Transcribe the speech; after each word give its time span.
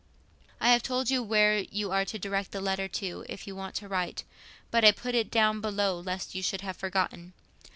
"I 0.59 0.69
have 0.71 0.81
told 0.81 1.11
you 1.11 1.21
where 1.21 1.59
you 1.59 1.91
are 1.91 2.05
to 2.05 2.17
direct 2.17 2.55
a 2.55 2.59
letter 2.59 2.87
to, 2.87 3.23
if 3.29 3.45
you 3.45 3.55
want 3.55 3.75
to 3.75 3.87
write, 3.87 4.23
but 4.71 4.83
I 4.83 4.91
put 4.93 5.13
it 5.13 5.29
down 5.29 5.61
below 5.61 5.99
lest 5.99 6.33
you 6.33 6.41
should 6.41 6.61
have 6.61 6.75
forgotten. 6.77 7.33